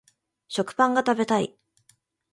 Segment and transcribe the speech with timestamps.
[0.47, 1.55] 食パンが食べたい